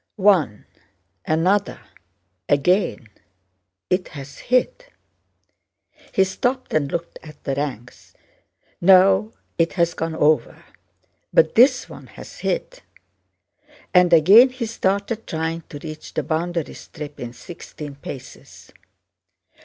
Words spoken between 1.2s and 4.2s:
another! Again! It